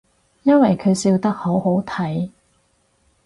[0.41, 2.31] 因為佢笑得好好睇